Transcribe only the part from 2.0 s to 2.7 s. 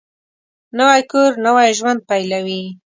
پېلوي